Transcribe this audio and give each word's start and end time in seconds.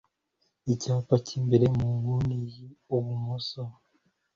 ku 0.61 0.71
cyapa 0.81 1.15
cy 1.25 1.31
imbere 1.39 1.65
mu 1.77 1.85
nguni 1.95 2.37
y 2.51 2.55
ibumoso 2.63 3.61